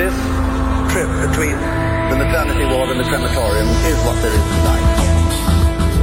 this 0.00 0.16
trip 0.88 1.10
between 1.28 1.56
the 2.08 2.16
maternity 2.16 2.64
ward 2.72 2.88
and 2.88 3.00
the 3.00 3.04
crematorium 3.04 3.68
is 3.84 3.98
what 4.06 4.16
there 4.22 4.32
is 4.32 4.46
tonight. 4.56 4.86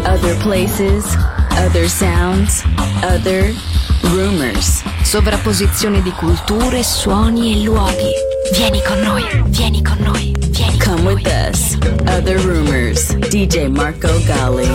Other 0.05 0.35
places, 0.35 1.03
other 1.65 1.87
sounds, 1.87 2.63
other 3.01 3.51
rumors. 4.13 4.83
Sovrapposizione 5.01 6.03
di 6.03 6.11
culture, 6.11 6.83
suoni 6.83 7.53
e 7.53 7.63
luoghi. 7.63 8.11
Vieni 8.53 8.83
con 8.83 8.99
noi, 9.01 9.25
vieni 9.47 9.81
con 9.81 9.97
noi, 9.99 10.35
vieni 10.49 10.77
con 10.77 10.95
Come 10.95 11.01
noi. 11.01 11.13
with 11.15 11.27
us. 11.27 11.75
Other 12.05 12.37
rumors. 12.37 13.15
DJ 13.29 13.67
Marco 13.67 14.09
Gally. 14.27 14.69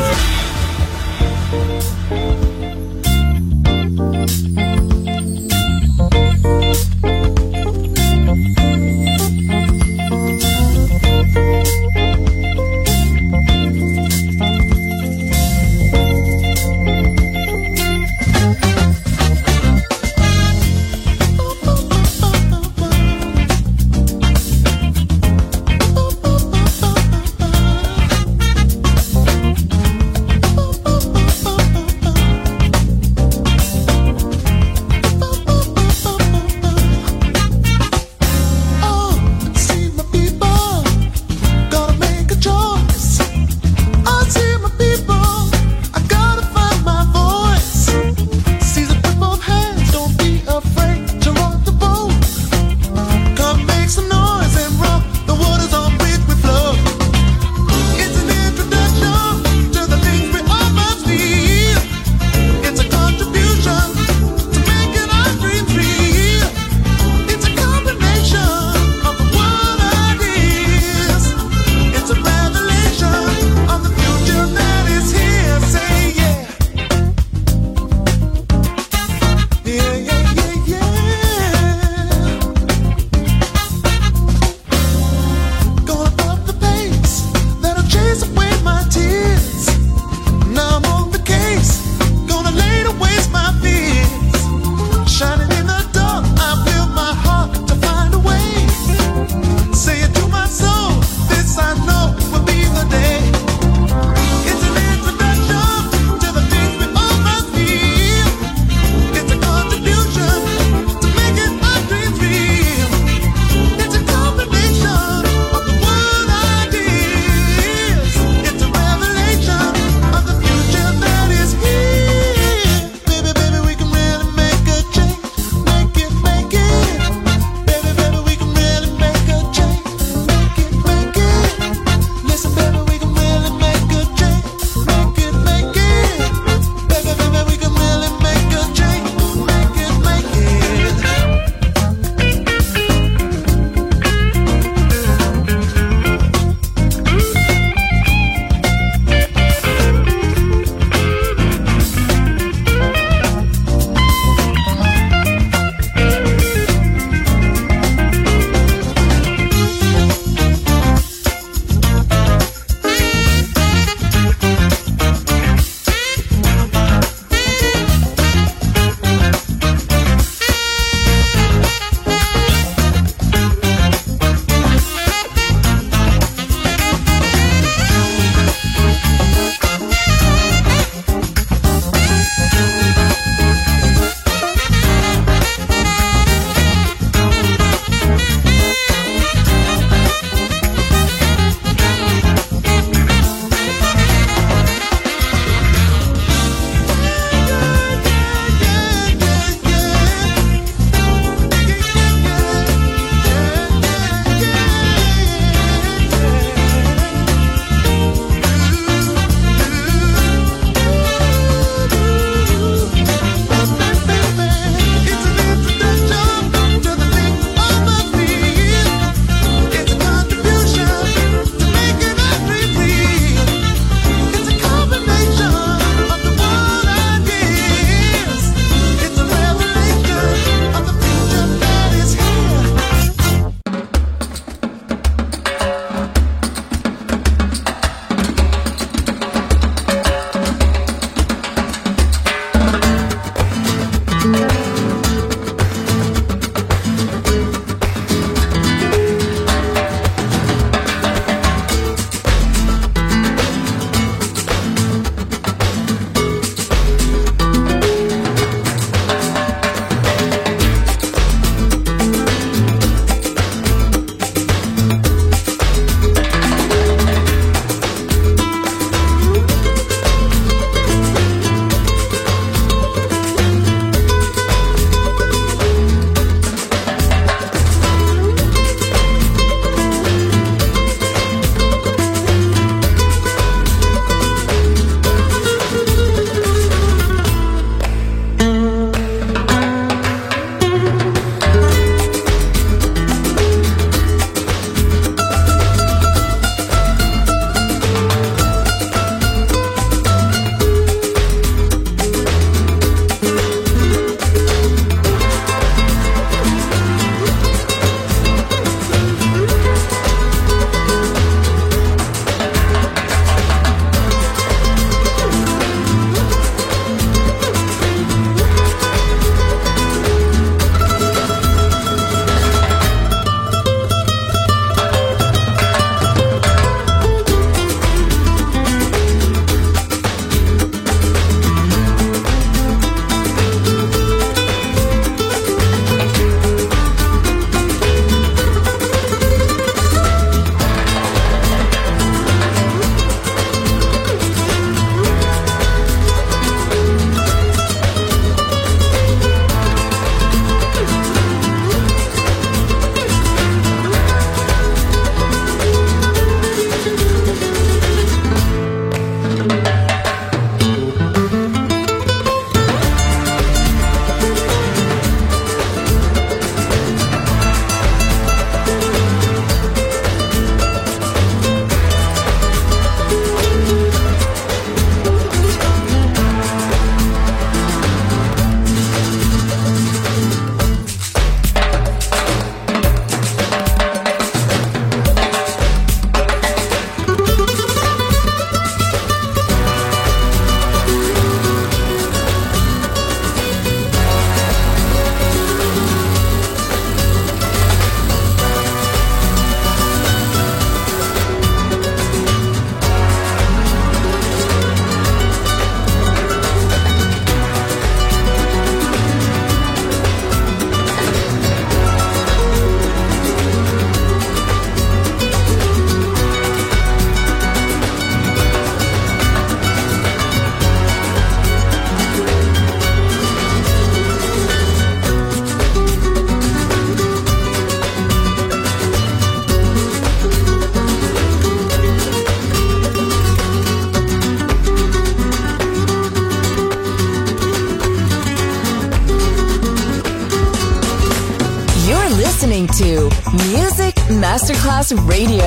Radio. 444.94 445.41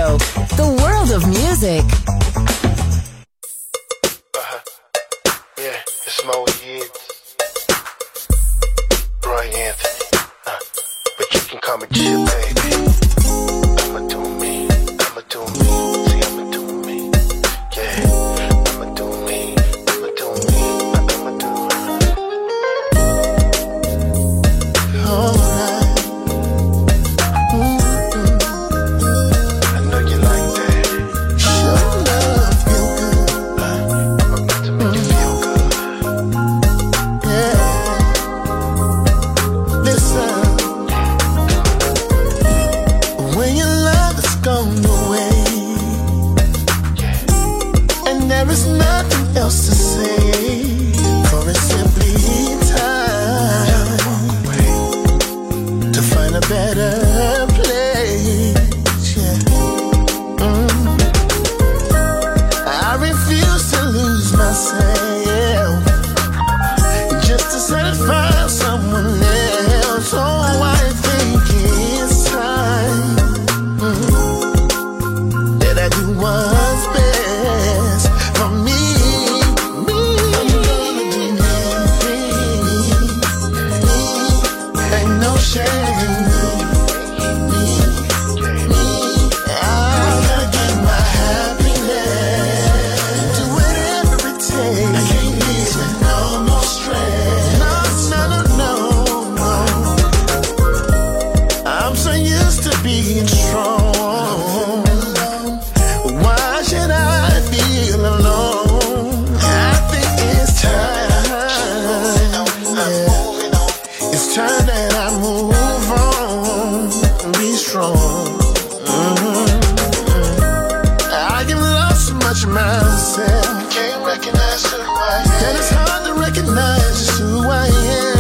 picture. 122.46 123.26
Can't 123.72 124.06
recognize 124.06 124.66
who 124.72 124.80
I 124.80 125.24
am. 125.26 125.46
And 125.46 125.58
it's 125.58 125.70
hard 125.72 126.06
to 126.06 126.14
recognize 126.14 127.00
just 127.00 127.20
who 127.20 127.50
I 127.50 127.68
am. 127.68 128.15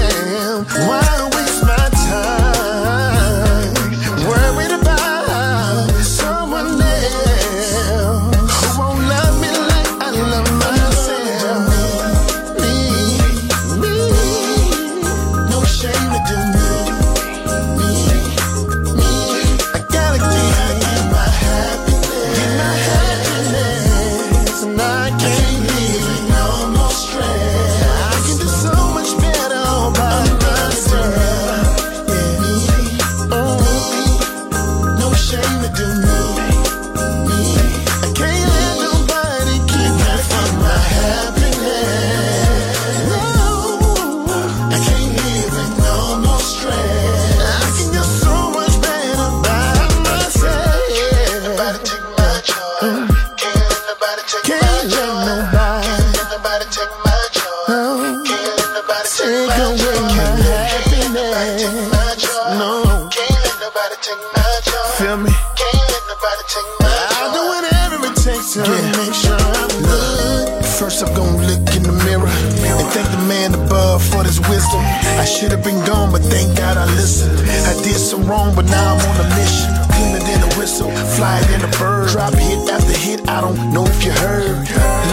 for 74.15 74.23
this 74.23 74.39
wisdom. 74.47 74.81
I 75.19 75.25
should 75.25 75.51
have 75.51 75.63
been 75.63 75.83
gone, 75.85 76.11
but 76.11 76.21
thank 76.21 76.57
God 76.57 76.77
I 76.77 76.85
listened. 76.95 77.37
I 77.67 77.73
did 77.83 77.99
some 77.99 78.25
wrong, 78.25 78.55
but 78.55 78.65
now 78.65 78.95
I'm 78.95 79.09
on 79.09 79.17
a 79.25 79.27
mission. 79.35 79.69
Cleaner 79.91 80.23
than 80.23 80.39
a 80.49 80.51
whistle, 80.57 80.91
flyer 81.15 81.43
than 81.51 81.61
a 81.67 81.71
bird. 81.77 82.09
Drop 82.09 82.33
hit 82.33 82.69
after 82.69 82.97
hit, 82.97 83.27
I 83.27 83.41
don't 83.41 83.73
know 83.73 83.85
if 83.85 84.03
you 84.05 84.11
heard. 84.11 84.63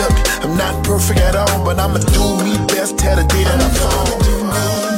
Look, 0.00 0.14
I'm 0.44 0.56
not 0.56 0.84
perfect 0.84 1.20
at 1.20 1.34
all, 1.34 1.64
but 1.64 1.78
I'ma 1.78 1.98
do 1.98 2.24
me 2.44 2.54
best. 2.68 2.98
Tell 2.98 3.16
the 3.16 3.24
day 3.24 3.44
that 3.44 3.60
I 3.60 3.68
fall. 3.80 4.91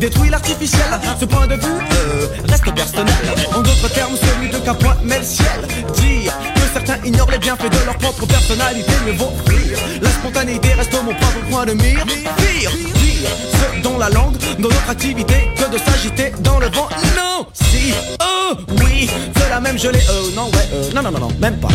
détruit 0.00 0.30
l'artificiel. 0.30 0.86
Ce 1.20 1.24
point 1.24 1.46
de 1.46 1.54
vue 1.54 1.60
euh, 1.62 2.26
reste 2.48 2.74
personnel. 2.74 3.14
En 3.54 3.60
d'autres 3.60 3.88
termes, 3.88 4.16
celui 4.16 4.50
de 4.50 4.58
qu'un 4.58 4.74
point 4.74 4.96
met 5.04 5.18
le 5.18 5.24
ciel. 5.24 5.60
Dire 5.94 6.32
que 6.54 6.60
certains 6.72 6.98
ignorent 7.04 7.30
les 7.30 7.38
bienfaits 7.38 7.70
de 7.70 7.84
leur 7.86 7.96
propre 7.98 8.26
personnalité, 8.26 8.92
mais 9.06 9.12
vont 9.12 9.32
rire. 9.46 9.78
La 10.02 10.10
spontanéité 10.10 10.72
reste 10.74 10.92
mon 10.92 11.14
propre 11.14 11.40
point 11.50 11.66
de 11.66 11.72
mire. 11.72 12.04
Pire, 12.04 12.70
dire 12.70 13.30
ce 13.52 13.82
dont 13.82 13.98
la 13.98 14.10
langue, 14.10 14.36
dans 14.58 14.68
notre 14.68 14.90
activité, 14.90 15.48
que 15.56 15.70
de 15.72 15.78
s'agiter 15.78 16.32
dans 16.40 16.58
le 16.58 16.66
vent. 16.68 16.88
Non, 17.16 17.46
si, 17.52 17.94
oh, 18.20 18.54
oui, 18.84 19.08
de 19.34 19.50
la 19.50 19.60
même 19.60 19.78
gelée. 19.78 20.00
Euh, 20.10 20.34
non, 20.34 20.46
ouais, 20.46 20.68
euh, 20.72 20.90
non, 20.94 21.02
non, 21.02 21.10
non, 21.12 21.20
non, 21.20 21.32
même 21.40 21.58
pas. 21.58 21.68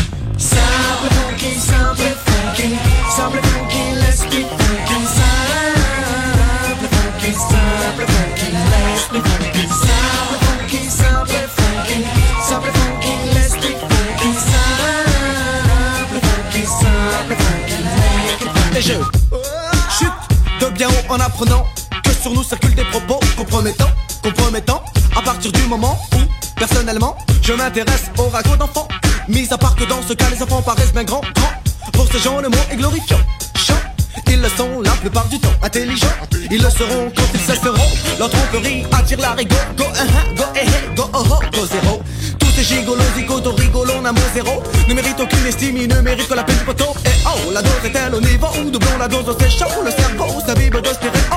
Moment 25.77 25.97
où, 26.13 26.19
personnellement, 26.59 27.17
je 27.41 27.53
m'intéresse 27.53 28.11
au 28.19 28.29
ragot 28.29 28.55
d'enfants. 28.55 28.87
Mis 29.27 29.51
à 29.51 29.57
part 29.57 29.75
que 29.75 29.85
dans 29.85 30.01
ce 30.07 30.13
cas, 30.13 30.25
les 30.29 30.41
enfants 30.43 30.61
paraissent 30.61 30.93
bien 30.93 31.03
grands, 31.03 31.21
grands. 31.33 31.53
Pour 31.93 32.07
ces 32.11 32.19
gens, 32.19 32.39
le 32.41 32.49
mot 32.49 32.63
est 32.71 32.75
glorifiant. 32.75 33.17
Chant, 33.55 33.81
ils 34.27 34.39
le 34.39 34.49
sont 34.49 34.81
la 34.81 34.91
plupart 34.91 35.27
du 35.29 35.39
temps. 35.39 35.55
Intelligents, 35.63 36.15
ils 36.51 36.61
le 36.61 36.69
seront 36.69 37.11
quand 37.15 37.29
ils 37.33 37.39
cesseront. 37.39 37.89
Leur 38.19 38.29
tromperie 38.29 38.85
attire 38.91 39.19
la 39.19 39.31
rigo. 39.31 39.55
Go, 39.75 39.85
uh 39.85 40.05
-huh, 40.05 40.37
go, 40.37 40.43
eh, 40.55 40.59
eh, 40.63 40.95
go, 40.95 41.09
oh, 41.11 41.23
oh, 41.31 41.39
go, 41.51 41.65
zéro. 41.65 42.01
Tous 42.39 42.51
ces 42.55 42.63
gigolos, 42.63 43.11
zigotos, 43.15 43.55
rigolons, 43.57 44.05
un 44.05 44.11
mot 44.11 44.29
zéro. 44.35 44.61
Ne 44.87 44.93
méritent 44.93 45.21
aucune 45.25 45.47
estime, 45.47 45.77
ils 45.77 45.87
ne 45.87 46.01
méritent 46.01 46.29
que 46.29 46.35
la 46.35 46.43
peine 46.43 46.59
du 46.59 46.65
poteau. 46.65 46.91
Et 47.09 47.15
oh, 47.31 47.51
la 47.51 47.61
dose 47.63 47.83
est-elle 47.85 48.13
au 48.13 48.21
niveau 48.21 48.49
où 48.59 48.69
doublons 48.69 48.99
la 48.99 49.07
dose, 49.07 49.35
c'est 49.39 49.49
chaud. 49.59 49.81
Le 49.87 49.91
cerveau, 49.91 50.29
sa 50.45 50.53
vibre 50.53 50.81
de 50.81 50.91
stéréo. 50.97 51.32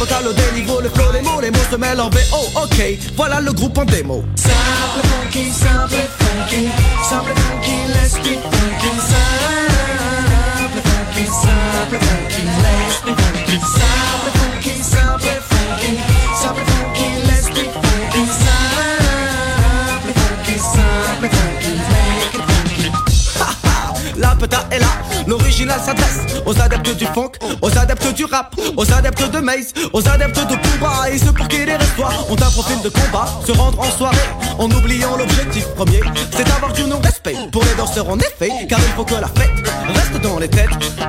Vocales 0.00 0.28
au 0.28 0.32
déniveau, 0.32 0.80
le 0.80 0.88
flow, 0.88 1.12
les 1.12 1.20
mots, 1.20 1.42
les 1.42 1.50
mots 1.50 1.58
se 1.70 1.76
mêlent 1.76 2.00
en 2.00 2.08
VO. 2.08 2.38
Ok, 2.62 2.82
voilà 3.16 3.38
le 3.42 3.52
groupe 3.52 3.76
en 3.76 3.84
démo. 3.84 4.24
Simple 4.34 5.06
funky, 5.06 5.50
simple 5.50 5.94
funky, 6.18 6.70
simple 7.06 7.34
funky, 7.36 7.72
let's 7.92 8.14
be 8.14 8.40
funky. 8.40 8.88
Simple 9.10 10.80
funky, 10.88 11.26
simple 11.26 11.98
funky, 12.00 12.42
let's 12.62 13.02
be 13.04 13.12
funky. 13.12 13.58
Simple 13.60 14.32
funky, 14.40 14.72
simple 14.80 15.20
funky, 15.50 16.00
simple 16.40 16.64
funky, 16.64 17.08
let's 17.26 17.48
be 17.50 17.68
funky. 17.68 18.22
Simple 18.40 20.14
funky, 20.16 20.56
simple 20.58 21.28
funky, 21.28 21.72
make 21.92 22.36
it 22.36 22.44
funky. 22.48 22.88
La 24.16 24.34
peta 24.34 24.66
est 24.70 24.78
là, 24.78 24.92
l'original 25.26 25.78
s'adresse 25.78 26.20
aux 26.46 26.58
adeptes 26.58 26.96
du 26.96 27.04
funk, 27.04 27.32
du 28.12 28.24
rap, 28.24 28.54
aux 28.76 28.92
adeptes 28.92 29.30
de 29.30 29.38
Maze, 29.38 29.72
aux 29.92 30.08
adeptes 30.08 30.40
de 30.40 30.56
Pumba 30.56 31.10
et 31.10 31.18
ceux 31.18 31.32
pour 31.32 31.46
qui 31.48 31.64
les 31.64 31.76
restoirs 31.76 32.30
ont 32.30 32.34
un 32.34 32.50
profil 32.50 32.80
de 32.82 32.88
combat, 32.88 33.26
se 33.46 33.52
rendre 33.52 33.80
en 33.80 33.90
soirée 33.90 34.16
en 34.58 34.70
oubliant 34.70 35.16
l'objectif 35.16 35.66
premier, 35.74 36.00
c'est 36.32 36.44
d'avoir 36.44 36.72
du 36.72 36.84
non-respect 36.84 37.36
pour 37.52 37.62
les 37.64 37.74
danseurs 37.76 38.08
en 38.08 38.18
effet, 38.18 38.50
car 38.68 38.78
il 38.78 38.92
faut 38.94 39.04
que 39.04 39.14
la 39.14 39.28
fête 39.28 39.50
reste 39.94 40.22
dans 40.22 40.38
les 40.38 40.48
têtes. 40.48 40.70
Ah, 41.00 41.08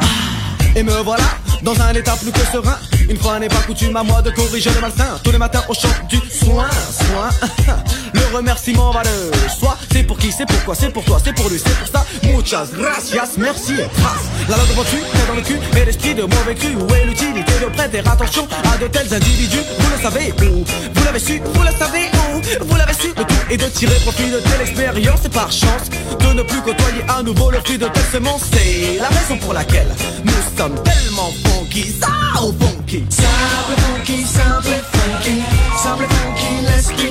Et 0.76 0.84
me 0.84 0.94
voilà 1.04 1.24
dans 1.64 1.80
un 1.80 1.94
état 1.94 2.16
plus 2.16 2.32
que 2.32 2.46
serein. 2.52 2.78
Une 3.10 3.18
fois 3.18 3.40
n'est 3.40 3.48
pas 3.48 3.62
coutume 3.68 3.96
à 3.96 4.04
moi 4.04 4.22
de 4.22 4.32
corriger 4.32 4.70
le 4.74 4.82
malsain. 4.82 5.20
Tous 5.24 5.32
les 5.32 5.38
matins 5.38 5.64
au 5.68 5.74
chant 5.74 5.90
du 6.10 6.18
soin, 6.18 6.70
soin. 6.92 7.30
Le 8.32 8.38
remerciement 8.38 8.92
va 8.92 9.02
le 9.04 9.50
soi. 9.50 9.78
C'est 9.92 10.04
pour 10.04 10.18
qui, 10.18 10.32
c'est 10.32 10.46
pourquoi, 10.46 10.74
c'est 10.74 10.90
pour 10.90 11.04
toi, 11.04 11.18
c'est 11.24 11.34
pour 11.34 11.50
lui, 11.50 11.60
c'est 11.60 11.78
pour 11.78 11.88
ça. 11.88 12.06
Muchas 12.24 12.68
gracias, 12.74 13.38
merci 13.38 13.74
et 13.74 13.90
trace. 14.00 14.24
La 14.48 14.56
langue 14.56 14.70
est 14.70 15.28
dans 15.28 15.36
le 15.36 15.42
cul 15.42 15.60
et 15.78 15.86
l'esprit 15.86 16.16
de 16.16 16.22
mauvais 16.22 16.56
cru. 16.56 16.76
Où 16.76 16.94
est 16.96 17.06
l'utilité 17.06 17.52
de 17.62 17.66
prêter 17.76 18.00
attention 18.00 18.48
à 18.74 18.78
de 18.78 18.88
tels 18.88 19.14
individus 19.14 19.64
Vous 19.78 19.90
le 19.98 20.02
savez 20.02 20.34
où? 20.44 20.64
Vous 20.94 21.04
l'avez 21.04 21.20
su, 21.20 21.42
vous 21.44 21.62
le 21.62 21.72
savez 21.78 22.10
où? 22.14 22.66
Vous 22.66 22.76
l'avez 22.78 22.94
su, 22.94 23.08
le 23.10 23.24
tout 23.26 23.52
est 23.52 23.58
de 23.58 23.66
tirer 23.66 23.96
profit 23.96 24.32
de 24.32 24.40
telle 24.40 24.62
expérience 24.62 25.26
et 25.26 25.30
par 25.30 25.52
chance 25.52 25.90
de 26.20 26.34
ne 26.34 26.44
plus 26.44 26.62
côtoyer 26.62 27.04
à 27.10 27.22
nouveau 27.24 27.52
le 27.52 27.60
fruit 27.60 27.78
de 27.78 27.88
telle 27.88 28.12
semence. 28.14 28.44
C'est 28.54 28.98
la 28.98 29.10
raison 29.10 29.38
pour 29.40 29.54
laquelle 29.54 29.94
nous 30.24 30.58
sommes 30.58 30.82
tellement 30.84 31.32
funky, 31.44 31.94
ça 32.00 32.42
au 32.42 32.54
funky. 32.54 33.04
Simple 33.10 33.82
funky, 33.82 34.24
simple 34.24 34.84
funky, 34.94 35.44
simple 35.76 36.06
funky, 36.08 36.66
let's 36.66 37.11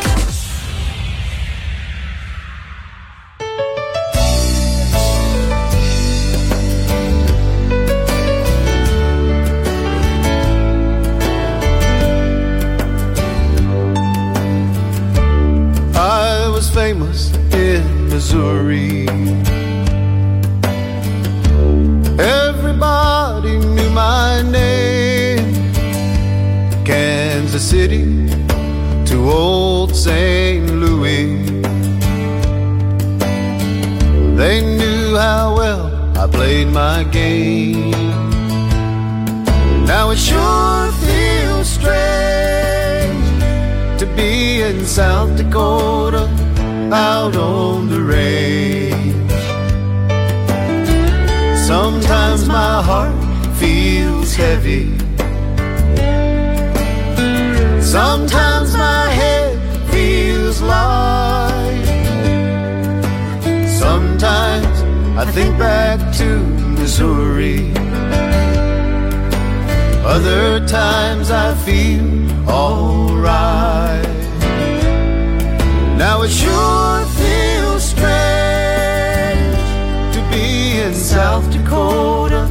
South 81.11 81.51
Dakota 81.51 82.49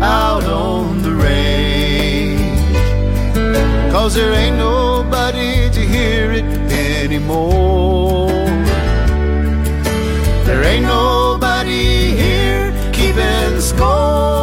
out 0.00 0.44
on 0.44 1.02
the 1.02 1.12
range. 1.12 2.40
Cause 3.92 4.14
there 4.14 4.32
ain't 4.32 4.56
nobody 4.56 5.68
to 5.68 5.80
hear 5.80 6.32
it 6.32 6.44
anymore. 6.72 8.30
There 10.46 10.64
ain't 10.64 10.86
nobody 10.86 12.16
here 12.16 12.72
keeping 12.94 13.60
score. 13.60 14.37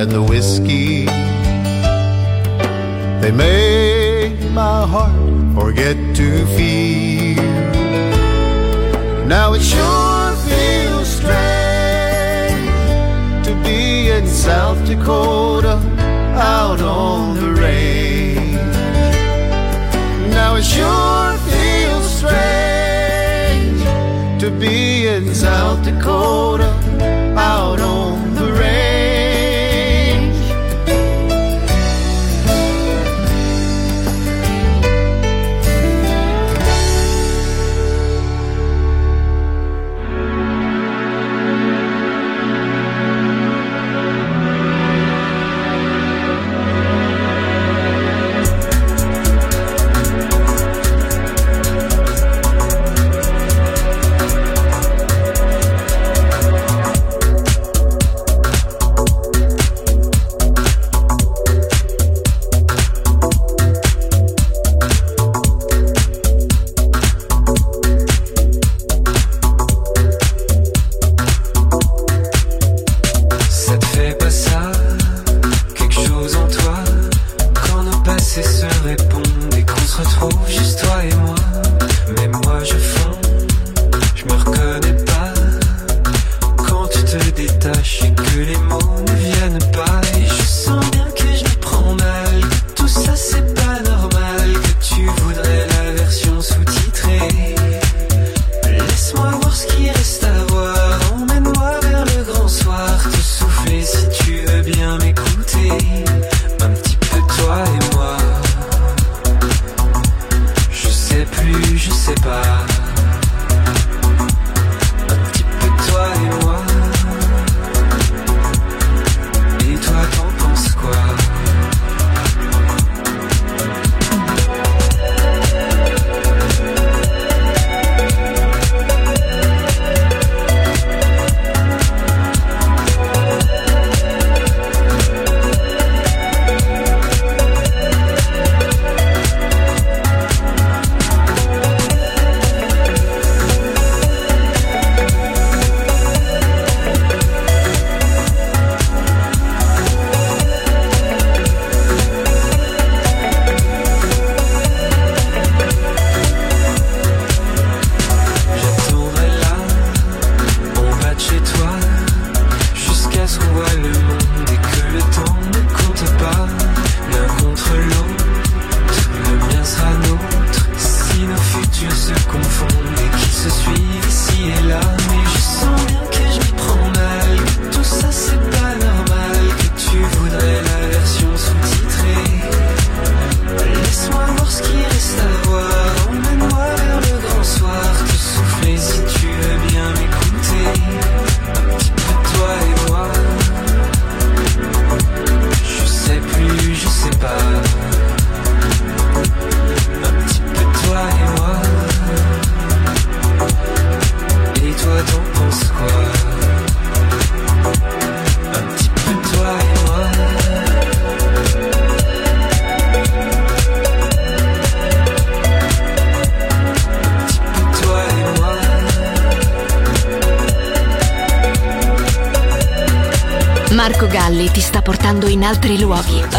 Had 0.00 0.08
the 0.08 0.22
whiskey, 0.22 1.04
they 3.20 3.30
make 3.30 4.40
my 4.52 4.86
heart 4.86 5.12
forget 5.54 5.96
to 6.16 6.46
feel. 6.56 7.36
Now 9.26 9.52
it 9.52 9.60
sure 9.60 10.32
feels 10.48 11.08
strange 11.18 12.70
to 13.46 13.52
be 13.62 14.10
in 14.10 14.26
South 14.26 14.80
Dakota 14.86 15.76
out 16.34 16.80
on 16.80 17.36
the 17.38 17.50
range. 17.60 18.54
Now 20.30 20.54
it 20.54 20.64
sure 20.64 21.36
feels 21.52 22.08
strange 22.20 23.82
to 24.40 24.50
be 24.50 25.08
in 25.08 25.34
South 25.34 25.84
Dakota 25.84 26.70
out 27.36 27.80
on 27.80 27.99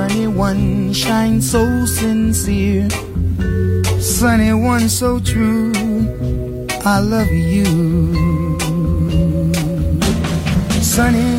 Sunny 0.00 0.26
one 0.26 0.94
shines 0.94 1.50
so 1.50 1.62
sincere. 1.84 2.88
Sunny 4.00 4.54
one 4.54 4.88
so 4.88 5.20
true. 5.20 5.72
I 6.94 7.00
love 7.00 7.30
you. 7.54 7.66
Sunny, 10.94 11.32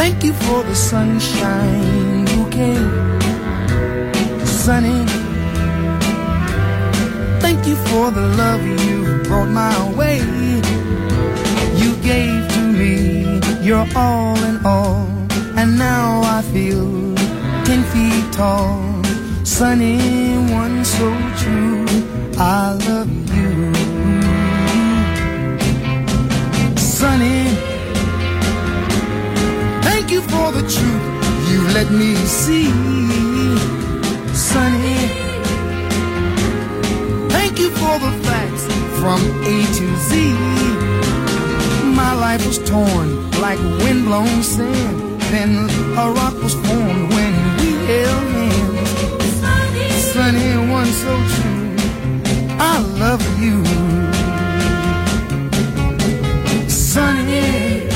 thank 0.00 0.24
you 0.24 0.32
for 0.44 0.64
the 0.64 0.74
sunshine 0.74 2.26
you 2.26 2.44
bouquet. 2.44 2.78
Sunny, 4.44 5.00
thank 7.44 7.60
you 7.68 7.76
for 7.88 8.10
the 8.10 8.26
love 8.42 8.64
you 8.86 9.22
brought 9.22 9.50
my 9.62 9.76
way. 9.98 10.18
You 11.82 11.90
gave 12.10 12.40
to 12.54 12.62
me 12.80 13.28
your 13.68 13.86
all 13.94 14.36
in 14.50 14.56
all, 14.64 15.07
and 15.58 15.76
now 15.76 16.20
I 16.22 16.40
feel 16.52 16.86
ten 17.66 17.82
feet 17.92 18.32
tall. 18.32 18.78
Sunny, 19.44 19.98
one 20.62 20.84
so 20.84 21.08
true. 21.40 21.84
I 22.38 22.78
love 22.88 23.10
you. 23.36 23.74
Sunny, 26.76 27.42
thank 29.86 30.12
you 30.12 30.20
for 30.32 30.52
the 30.52 30.64
truth 30.74 31.06
you 31.50 31.60
let 31.78 31.90
me 31.90 32.14
see. 32.40 32.70
Sunny, 34.32 35.00
thank 37.34 37.58
you 37.58 37.70
for 37.80 37.94
the 38.04 38.12
facts 38.26 38.64
from 39.00 39.20
A 39.52 39.56
to 39.78 39.86
Z. 40.08 40.10
My 42.00 42.12
life 42.14 42.46
was 42.46 42.58
torn 42.70 43.08
like 43.40 43.58
windblown 43.82 44.42
sand. 44.44 45.07
Then 45.30 45.68
a 45.98 46.10
rock 46.10 46.42
was 46.42 46.54
formed 46.54 47.12
when 47.12 47.34
we 47.58 47.70
held 47.86 48.28
hands. 48.32 49.92
Sunny, 50.12 50.56
one 50.72 50.86
so 50.86 51.14
true. 51.34 51.76
I 52.58 52.78
love 52.98 53.22
you. 53.38 53.62
Sunny, 56.66 57.86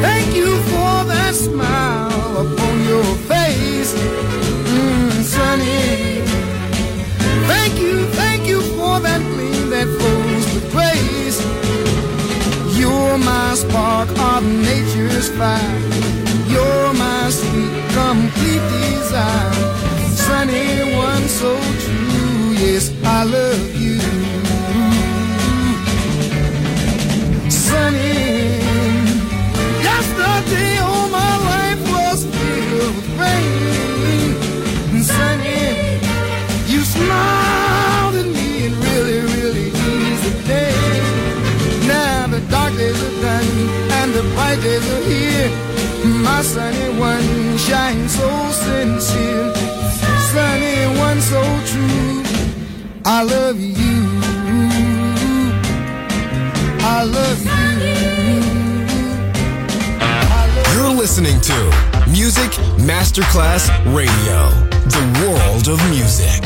thank 0.00 0.34
you 0.34 0.56
for 0.70 1.04
that 1.12 1.34
smile 1.34 2.32
upon 2.46 2.74
your 2.84 3.04
face. 3.28 3.92
Mm, 4.72 5.22
sunny, 5.22 6.22
thank 7.46 7.78
you, 7.78 8.06
thank 8.20 8.46
you 8.46 8.62
for 8.62 9.00
that 9.00 9.20
gleam 9.20 9.68
that 9.68 9.86
flows 9.98 10.46
with 10.54 10.72
grace. 10.72 11.38
You're 12.78 13.18
my 13.18 13.54
spark 13.54 14.08
of 14.18 14.44
nature's 14.44 15.28
fire. 15.36 15.95
Complete 17.96 18.60
desire. 18.76 19.52
Sunny, 20.14 20.94
one 20.94 21.26
so 21.28 21.56
true. 21.82 22.52
Yes, 22.62 22.92
I 23.02 23.24
love 23.24 23.74
you. 23.74 23.98
Sunny, 27.48 28.60
yesterday 29.88 30.76
all 30.78 31.08
my 31.08 31.34
life 31.52 31.82
was 31.94 32.26
filled 32.26 32.96
with 32.96 33.10
rain. 33.18 35.02
Sunny, 35.02 36.00
you 36.70 36.80
smiled 36.82 38.14
at 38.22 38.26
me 38.26 38.66
and 38.66 38.76
really, 38.84 39.20
really 39.34 39.68
eased 39.68 40.24
the 40.28 40.34
day. 40.46 40.76
Now 41.88 42.26
the 42.26 42.40
dark 42.50 42.74
days 42.76 43.00
are 43.08 43.20
done 43.22 43.48
and 43.98 44.12
the 44.12 44.22
bright 44.34 44.60
days 44.60 44.86
are 44.92 45.04
here. 45.08 45.65
My 46.36 46.42
sunny 46.42 46.98
one 47.00 47.56
shines 47.56 48.14
so 48.14 48.28
sincere. 48.50 49.54
Sunny 50.34 50.98
one 50.98 51.18
so 51.22 51.40
true. 51.64 52.22
I 53.06 53.22
love 53.22 53.58
you. 53.58 54.04
I 56.84 57.04
love 57.04 57.42
you. 57.42 57.52
You're 60.74 60.94
listening 60.94 61.40
to 61.40 61.54
Music 62.10 62.52
Masterclass 62.84 63.70
Radio, 63.96 64.50
the 64.90 65.04
world 65.24 65.68
of 65.68 65.80
music. 65.88 66.45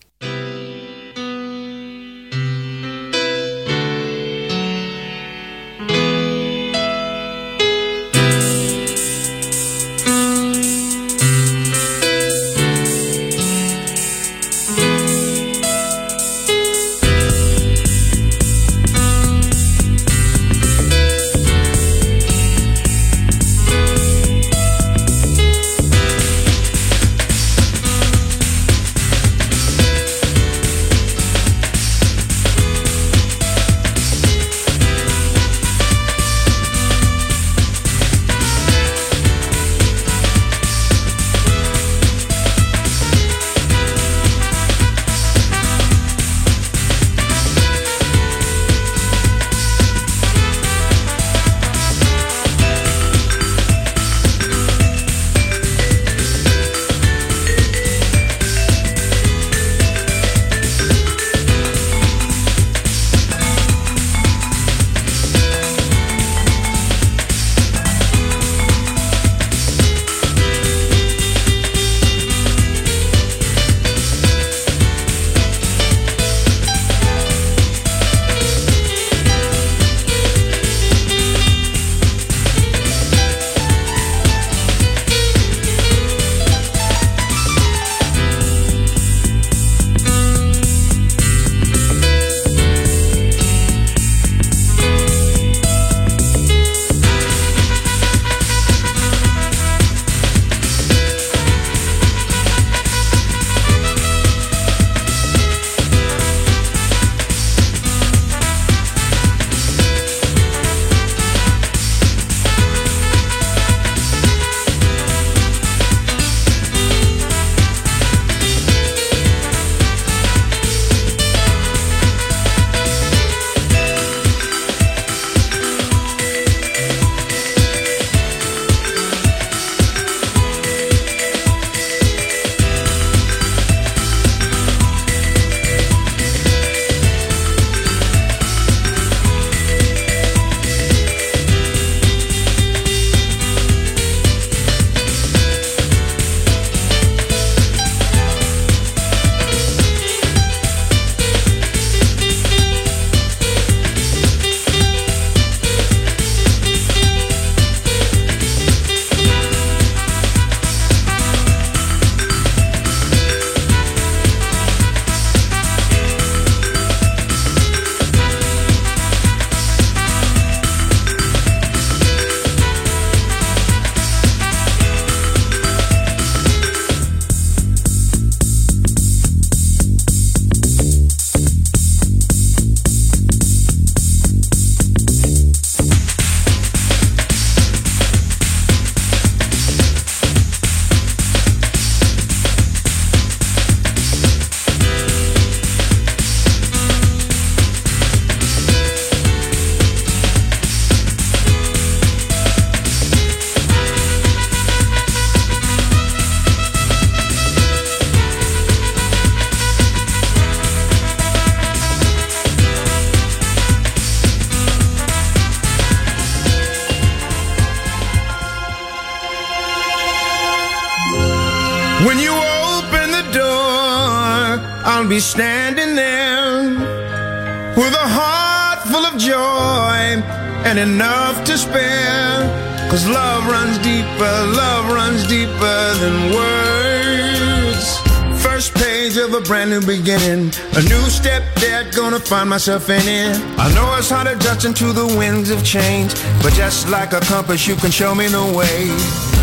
Find 242.27 242.49
myself 242.49 242.89
in 242.89 243.01
it. 243.05 243.35
I 243.57 243.73
know 243.73 243.95
it's 243.97 244.09
hard 244.09 244.27
to 244.27 244.87
the 244.93 245.07
winds 245.17 245.49
of 245.49 245.63
change. 245.63 246.13
But 246.43 246.53
just 246.53 246.89
like 246.89 247.13
a 247.13 247.19
compass, 247.21 247.67
you 247.67 247.75
can 247.75 247.91
show 247.91 248.13
me 248.15 248.27
the 248.27 248.43
way. 248.57 248.89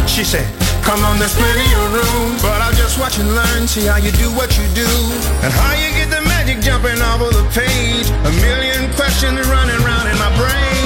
She 0.06 0.24
said, 0.24 0.46
Come 0.82 1.04
on, 1.04 1.18
there's 1.18 1.34
plenty 1.34 1.68
of 1.80 1.92
room. 1.92 2.36
But 2.40 2.62
I'll 2.62 2.72
just 2.72 2.98
watch 2.98 3.18
and 3.18 3.28
learn, 3.34 3.68
see 3.68 3.86
how 3.86 3.98
you 3.98 4.10
do 4.12 4.30
what 4.32 4.50
you 4.56 4.66
do. 4.74 4.88
And 5.44 5.52
how 5.52 5.74
you 5.74 5.90
get 5.98 6.08
the 6.10 6.22
magic 6.28 6.60
jumping 6.60 7.00
over 7.00 7.28
the 7.28 7.44
page. 7.52 8.08
A 8.24 8.32
million 8.40 8.90
questions 8.94 9.38
running 9.48 9.80
round 9.84 10.08
in 10.08 10.16
my 10.18 10.32
brain. 10.36 10.77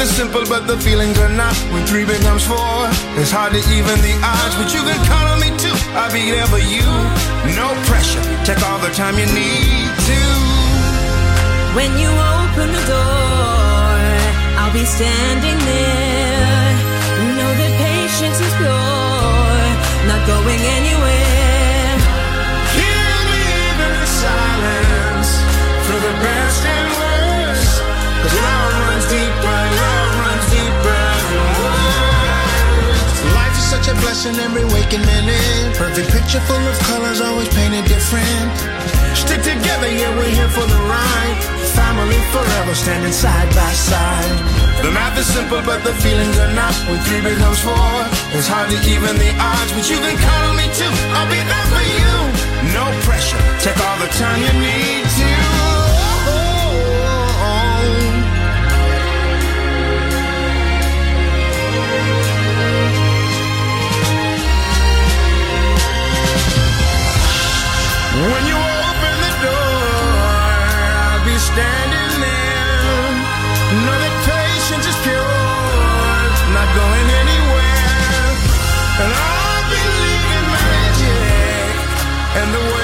Is 0.00 0.10
simple, 0.16 0.44
but 0.48 0.66
the 0.66 0.78
feelings 0.78 1.18
are 1.18 1.28
not. 1.28 1.54
When 1.72 1.84
three 1.86 2.04
becomes 2.04 2.44
four, 2.46 2.88
it's 3.20 3.30
hard 3.30 3.52
to 3.52 3.62
even 3.72 3.96
the 4.00 4.14
odds. 4.22 4.54
But 4.56 4.72
you 4.74 4.82
can 4.82 4.98
count 5.06 5.28
on 5.28 5.38
me 5.40 5.50
too. 5.58 5.74
I'll 5.98 6.12
be 6.12 6.30
there 6.30 6.46
for 6.46 6.62
you. 6.62 6.86
No 7.54 7.68
pressure. 7.88 8.22
Take 8.44 8.62
all 8.64 8.78
the 8.78 8.92
time 8.94 9.18
you 9.18 9.26
need 9.26 9.90
to. 10.08 10.20
When 11.76 11.90
you 11.98 12.10
open 12.10 12.68
the 12.70 12.84
door, 12.86 13.98
I'll 14.60 14.72
be 14.72 14.84
standing 14.84 15.58
there. 15.58 16.70
Know 17.34 17.50
that 17.60 17.72
patience 17.82 18.38
is 18.40 18.54
pure, 18.56 19.64
not 20.06 20.22
going 20.26 20.60
anywhere. 20.60 20.73
Such 33.84 33.96
a 33.96 34.00
blessing 34.00 34.36
every 34.40 34.64
waking 34.64 35.04
minute. 35.04 35.76
Perfect 35.76 36.08
picture 36.10 36.40
full 36.40 36.56
of 36.56 36.78
colors, 36.88 37.20
always 37.20 37.48
painted 37.54 37.84
different. 37.84 38.48
Stick 39.16 39.42
together, 39.42 39.88
yeah, 39.88 40.08
we're 40.16 40.30
here 40.30 40.48
for 40.48 40.64
the 40.64 40.80
ride. 40.88 41.36
Family 41.76 42.16
forever, 42.32 42.74
standing 42.74 43.12
side 43.12 43.48
by 43.50 43.72
side. 43.72 44.38
The 44.82 44.90
math 44.90 45.18
is 45.18 45.26
simple, 45.26 45.60
but 45.62 45.84
the 45.84 45.92
feelings 46.00 46.38
are 46.38 46.52
not. 46.54 46.74
When 46.88 46.98
three 47.04 47.20
becomes 47.20 47.60
four, 47.60 47.92
it's 48.32 48.48
hard 48.48 48.70
to 48.70 48.78
even 48.88 49.16
the 49.20 49.32
odds. 49.36 49.72
But 49.72 49.88
you 49.90 49.98
can 49.98 50.16
count 50.16 50.44
on 50.48 50.56
me 50.56 50.66
too. 50.72 50.92
I'll 51.16 51.28
be 51.28 51.40
there 51.40 51.66
for 51.72 51.84
you. 51.84 52.12
No 52.72 52.84
pressure. 53.04 53.42
Take 53.60 53.78
all 53.84 53.98
the 54.00 54.10
time 54.16 54.40
you 54.40 54.52
need 54.60 55.04
to. 55.04 55.63
And 82.36 82.54
the 82.54 82.74
way 82.74 82.83